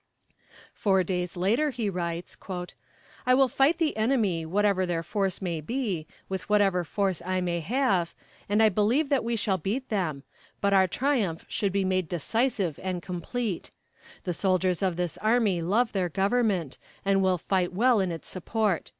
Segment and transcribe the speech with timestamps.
[0.73, 2.35] Four days later he writes:
[3.27, 7.59] "I will fight the enemy, whatever their force may be, with whatever force I may
[7.59, 8.15] have,
[8.49, 10.23] and I believe that we shall beat them;
[10.59, 13.69] but our triumph should be made decisive and complete.
[14.23, 18.89] The soldiers of this army love their Government, and will fight well in its support.